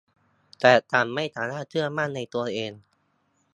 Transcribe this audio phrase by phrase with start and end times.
[0.59, 2.71] แต่ฉันไม่สามารถเชื่อมั่นในตัวเอง